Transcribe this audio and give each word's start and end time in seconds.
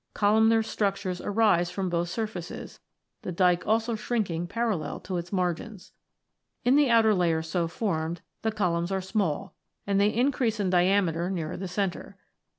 Columnar 0.15 0.63
structures 0.63 1.21
arise 1.21 1.69
from 1.69 1.87
v] 1.91 1.97
IGNEOUS 1.97 2.17
ROCKS 2.17 2.17
119 2.17 2.39
both 2.39 2.45
surfaces, 2.63 2.79
the 3.21 3.31
dyke 3.31 3.67
also 3.67 3.93
shrinking 3.93 4.47
parallel 4.47 4.99
to 5.01 5.17
its 5.17 5.31
margins. 5.31 5.91
In 6.65 6.75
the 6.75 6.89
outer 6.89 7.13
layers 7.13 7.47
so 7.51 7.67
formed, 7.67 8.21
the 8.41 8.51
columns 8.51 8.91
are 8.91 8.99
small, 9.01 9.53
and 9.85 10.01
they 10.01 10.11
increase 10.11 10.59
in 10.59 10.71
diameter 10.71 11.29
nearer 11.29 11.55
the 11.55 11.67
centre. 11.67 12.17